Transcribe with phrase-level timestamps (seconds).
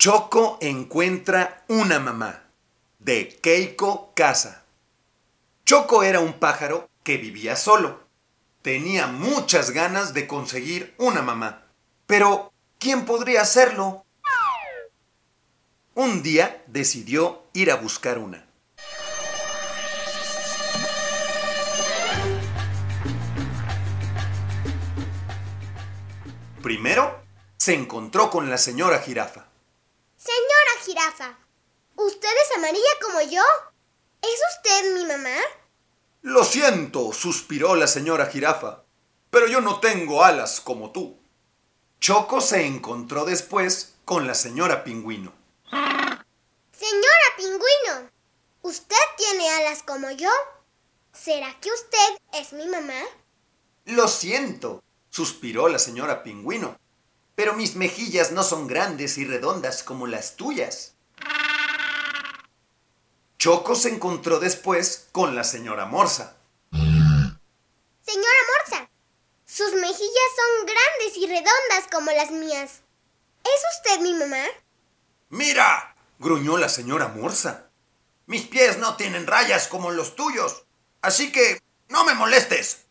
[0.00, 2.44] Choco encuentra una mamá.
[3.00, 4.62] De Keiko Casa.
[5.64, 8.06] Choco era un pájaro que vivía solo.
[8.62, 11.64] Tenía muchas ganas de conseguir una mamá.
[12.06, 14.06] Pero, ¿quién podría hacerlo?
[15.96, 18.46] Un día decidió ir a buscar una.
[26.62, 27.20] Primero,
[27.56, 29.48] se encontró con la señora jirafa.
[30.88, 31.36] Jirafa,
[31.96, 33.42] ¿usted es amarilla como yo?
[34.22, 35.36] ¿Es usted mi mamá?
[36.22, 38.84] Lo siento, suspiró la señora jirafa,
[39.28, 41.18] pero yo no tengo alas como tú.
[42.00, 45.34] Choco se encontró después con la señora pingüino.
[45.70, 48.10] Señora pingüino,
[48.62, 50.30] ¿usted tiene alas como yo?
[51.12, 53.02] ¿Será que usted es mi mamá?
[53.84, 56.80] Lo siento, suspiró la señora pingüino,
[57.38, 60.94] pero mis mejillas no son grandes y redondas como las tuyas.
[63.38, 66.36] Choco se encontró después con la señora Morsa.
[66.72, 68.90] Señora Morsa,
[69.46, 72.80] sus mejillas son grandes y redondas como las mías.
[73.44, 74.44] ¿Es usted mi mamá?
[75.28, 75.94] ¡Mira!
[76.18, 77.70] gruñó la señora Morsa.
[78.26, 80.64] Mis pies no tienen rayas como los tuyos,
[81.02, 82.86] así que no me molestes.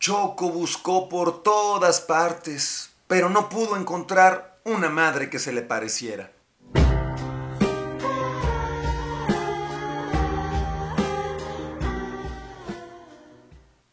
[0.00, 6.32] Choco buscó por todas partes, pero no pudo encontrar una madre que se le pareciera.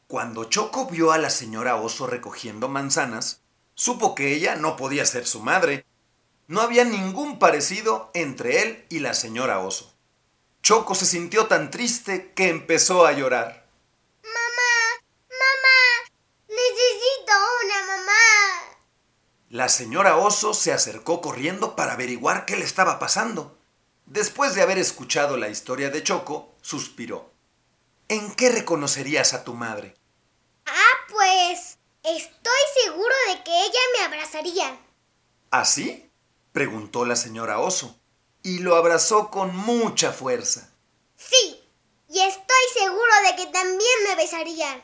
[0.07, 3.41] Cuando Choco vio a la señora Oso recogiendo manzanas,
[3.75, 5.85] supo que ella no podía ser su madre.
[6.47, 9.93] No había ningún parecido entre él y la señora Oso.
[10.63, 13.67] Choco se sintió tan triste que empezó a llorar.
[14.23, 14.73] Mamá,
[15.29, 15.77] mamá,
[16.47, 17.33] necesito
[17.63, 18.77] una mamá.
[19.49, 23.57] La señora Oso se acercó corriendo para averiguar qué le estaba pasando.
[24.05, 27.31] Después de haber escuchado la historia de Choco, suspiró.
[28.09, 29.95] ¿En qué reconocerías a tu madre?
[30.65, 34.79] Ah, pues estoy seguro de que ella me abrazaría.
[35.49, 36.09] ¿Así?
[36.51, 37.97] preguntó la señora Oso,
[38.43, 40.71] y lo abrazó con mucha fuerza.
[41.15, 41.61] Sí,
[42.09, 44.83] y estoy seguro de que también me besaría.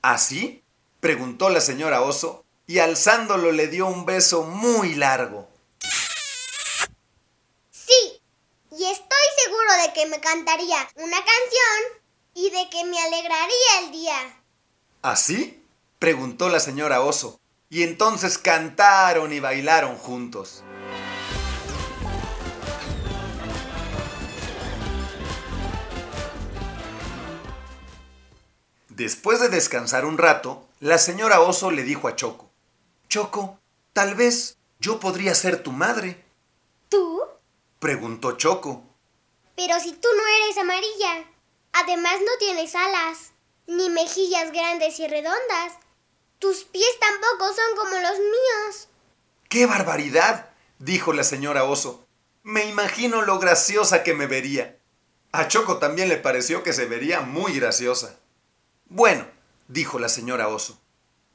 [0.00, 0.64] ¿Así?
[1.00, 5.48] preguntó la señora Oso, y alzándolo le dio un beso muy largo.
[7.72, 8.22] Sí,
[8.70, 13.90] y estoy seguro de que me cantaría una canción y de que me alegraría el
[13.90, 14.42] día.
[15.02, 15.64] ¿Así?
[15.98, 20.62] preguntó la señora Oso, y entonces cantaron y bailaron juntos.
[28.90, 32.49] Después de descansar un rato, la señora Oso le dijo a Choco,
[33.10, 33.58] Choco,
[33.92, 36.24] tal vez yo podría ser tu madre,
[36.88, 37.20] ¿Tú?
[37.80, 38.84] preguntó Choco.
[39.56, 41.24] Pero si tú no eres amarilla.
[41.72, 43.32] Además no tienes alas,
[43.66, 45.72] ni mejillas grandes y redondas.
[46.38, 48.88] Tus pies tampoco son como los míos.
[49.48, 50.50] ¡Qué barbaridad!
[50.78, 52.06] dijo la señora Oso.
[52.44, 54.78] Me imagino lo graciosa que me vería.
[55.32, 58.18] A Choco también le pareció que se vería muy graciosa.
[58.86, 59.26] Bueno,
[59.66, 60.80] dijo la señora Oso,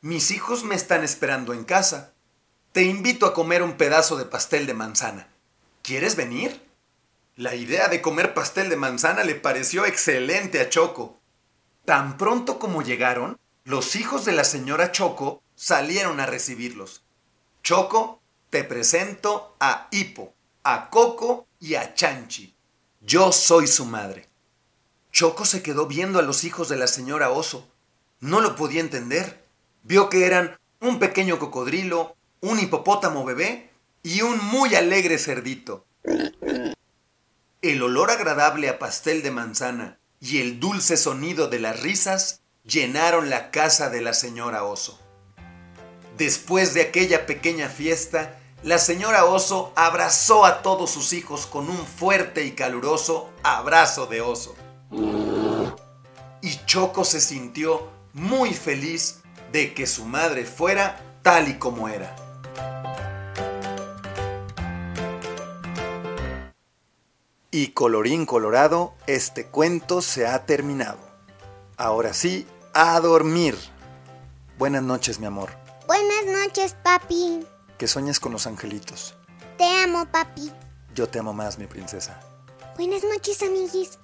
[0.02, 2.14] mis hijos me están esperando en casa.
[2.72, 5.30] Te invito a comer un pedazo de pastel de manzana.
[5.82, 6.62] ¿Quieres venir?
[7.36, 11.20] La idea de comer pastel de manzana le pareció excelente a Choco.
[11.86, 17.04] Tan pronto como llegaron, los hijos de la señora Choco salieron a recibirlos.
[17.64, 20.34] Choco, te presento a Hipo,
[20.64, 22.56] a Coco y a Chanchi.
[23.02, 24.28] Yo soy su madre.
[25.12, 27.70] Choco se quedó viendo a los hijos de la señora Oso.
[28.20, 29.45] No lo podía entender.
[29.86, 33.70] Vio que eran un pequeño cocodrilo, un hipopótamo bebé
[34.02, 35.86] y un muy alegre cerdito.
[37.62, 43.30] El olor agradable a pastel de manzana y el dulce sonido de las risas llenaron
[43.30, 45.00] la casa de la señora Oso.
[46.18, 51.86] Después de aquella pequeña fiesta, la señora Oso abrazó a todos sus hijos con un
[51.86, 54.56] fuerte y caluroso abrazo de oso.
[56.42, 59.20] Y Choco se sintió muy feliz
[59.56, 62.14] de que su madre fuera tal y como era.
[67.52, 71.00] Y colorín colorado, este cuento se ha terminado.
[71.78, 73.56] Ahora sí, a dormir.
[74.58, 75.52] Buenas noches, mi amor.
[75.88, 77.48] Buenas noches, papi.
[77.78, 79.16] Que sueñes con los angelitos.
[79.58, 80.52] Te amo, papi.
[80.94, 82.20] Yo te amo más, mi princesa.
[82.76, 84.00] Buenas noches, amiguis.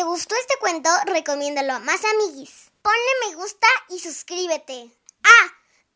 [0.00, 2.70] Te gustó este cuento, recomiéndalo a más amiguis.
[2.80, 4.90] Ponle me gusta y suscríbete.
[5.22, 5.46] Ah,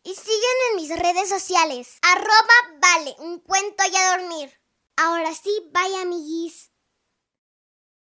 [0.02, 1.96] y sígueme en mis redes sociales.
[2.02, 4.60] Arroba vale, un cuento y a dormir.
[4.96, 6.70] Ahora sí, bye amiguis.